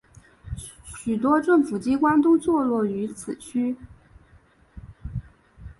[0.83, 3.75] 许多政府机关都座落在此区。